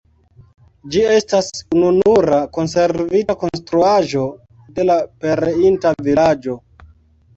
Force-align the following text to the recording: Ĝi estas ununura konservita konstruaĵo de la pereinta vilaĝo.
Ĝi 0.93 1.03
estas 1.17 1.49
ununura 1.81 2.39
konservita 2.57 3.35
konstruaĵo 3.43 4.25
de 4.79 4.87
la 4.91 4.97
pereinta 5.27 5.93
vilaĝo. 6.09 6.61